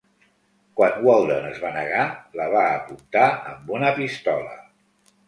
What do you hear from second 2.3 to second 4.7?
la va apuntar amb una pistola.